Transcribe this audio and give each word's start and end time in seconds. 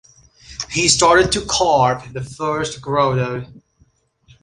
He 0.71 0.87
started 0.87 1.31
to 1.33 1.45
carve 1.45 2.11
the 2.11 2.23
first 2.23 2.81
grotto. 2.81 3.45